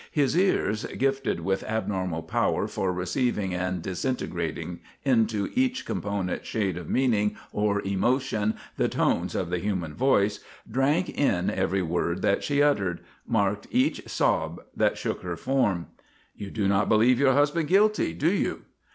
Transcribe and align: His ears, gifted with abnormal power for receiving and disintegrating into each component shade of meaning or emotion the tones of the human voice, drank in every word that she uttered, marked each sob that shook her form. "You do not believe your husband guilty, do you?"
His 0.09 0.35
ears, 0.35 0.83
gifted 0.97 1.41
with 1.41 1.61
abnormal 1.61 2.23
power 2.23 2.67
for 2.67 2.91
receiving 2.91 3.53
and 3.53 3.83
disintegrating 3.83 4.79
into 5.05 5.51
each 5.53 5.85
component 5.85 6.43
shade 6.43 6.75
of 6.75 6.89
meaning 6.89 7.37
or 7.53 7.81
emotion 7.83 8.55
the 8.77 8.89
tones 8.89 9.35
of 9.35 9.51
the 9.51 9.59
human 9.59 9.93
voice, 9.93 10.39
drank 10.67 11.09
in 11.11 11.51
every 11.51 11.83
word 11.83 12.23
that 12.23 12.43
she 12.43 12.63
uttered, 12.63 13.01
marked 13.27 13.67
each 13.69 14.01
sob 14.09 14.59
that 14.75 14.97
shook 14.97 15.21
her 15.21 15.37
form. 15.37 15.85
"You 16.35 16.49
do 16.49 16.67
not 16.67 16.89
believe 16.89 17.19
your 17.19 17.33
husband 17.33 17.67
guilty, 17.67 18.15
do 18.15 18.31
you?" 18.31 18.63